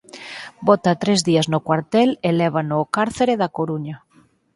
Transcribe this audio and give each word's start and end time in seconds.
Bota 0.67 0.91
tres 1.03 1.19
días 1.29 1.47
no 1.51 1.59
cuartel 1.67 2.09
e 2.27 2.29
lévano 2.39 2.75
ó 2.83 2.85
cárcere 2.95 3.33
da 3.41 3.53
Coruña. 3.57 3.95